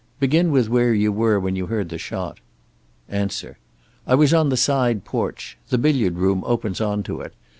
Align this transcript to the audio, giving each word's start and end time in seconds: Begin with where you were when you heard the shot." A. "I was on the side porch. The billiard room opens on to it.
Begin 0.19 0.49
with 0.49 0.67
where 0.67 0.95
you 0.95 1.11
were 1.11 1.39
when 1.39 1.55
you 1.55 1.67
heard 1.67 1.89
the 1.89 1.99
shot." 1.99 2.39
A. 3.11 3.29
"I 4.07 4.15
was 4.15 4.33
on 4.33 4.49
the 4.49 4.57
side 4.57 5.05
porch. 5.05 5.59
The 5.69 5.77
billiard 5.77 6.15
room 6.15 6.41
opens 6.47 6.81
on 6.81 7.03
to 7.03 7.21
it. 7.21 7.35